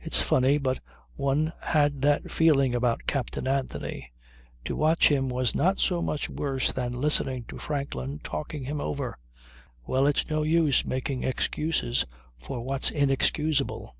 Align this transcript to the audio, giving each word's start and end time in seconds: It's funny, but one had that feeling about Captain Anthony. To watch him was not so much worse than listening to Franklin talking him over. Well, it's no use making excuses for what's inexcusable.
It's 0.00 0.20
funny, 0.20 0.58
but 0.58 0.80
one 1.14 1.52
had 1.60 2.02
that 2.02 2.28
feeling 2.28 2.74
about 2.74 3.06
Captain 3.06 3.46
Anthony. 3.46 4.10
To 4.64 4.74
watch 4.74 5.06
him 5.12 5.28
was 5.28 5.54
not 5.54 5.78
so 5.78 6.02
much 6.02 6.28
worse 6.28 6.72
than 6.72 7.00
listening 7.00 7.44
to 7.44 7.58
Franklin 7.60 8.18
talking 8.18 8.64
him 8.64 8.80
over. 8.80 9.16
Well, 9.86 10.08
it's 10.08 10.28
no 10.28 10.42
use 10.42 10.84
making 10.84 11.22
excuses 11.22 12.04
for 12.40 12.60
what's 12.62 12.90
inexcusable. 12.90 13.94